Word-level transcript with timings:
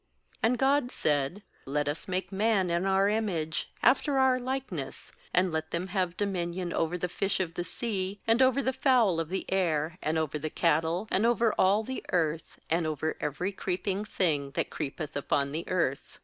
^And 0.43 0.57
God 0.57 0.89
said: 0.89 1.43
'Let 1.67 1.87
us 1.87 2.07
make 2.07 2.31
man 2.31 2.71
in 2.71 2.87
our 2.87 3.07
image, 3.07 3.69
after 3.83 4.17
our 4.17 4.39
likeness; 4.39 5.11
and 5.31 5.51
let 5.51 5.69
them 5.69 5.89
have 5.89 6.17
dominion 6.17 6.73
over 6.73 6.97
the 6.97 7.07
fish 7.07 7.39
of 7.39 7.53
the 7.53 7.63
sea, 7.63 8.19
and 8.25 8.41
over 8.41 8.63
the 8.63 8.73
fowl 8.73 9.19
of 9.19 9.29
the 9.29 9.45
air, 9.51 9.99
and 10.01 10.17
over 10.17 10.39
the 10.39 10.49
cattle, 10.49 11.07
and 11.11 11.23
over 11.23 11.53
all 11.53 11.83
the 11.83 12.03
earth, 12.11 12.57
and 12.67 12.87
over 12.87 13.15
every 13.19 13.51
creeping 13.51 14.03
thing 14.03 14.49
that 14.55 14.71
creepeth 14.71 15.15
upon 15.15 15.51
the 15.51 15.69
earth.' 15.69 16.17